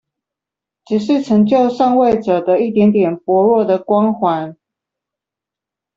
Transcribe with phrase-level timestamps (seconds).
[0.83, 4.55] 只是成就上位者的一點點薄弱的光環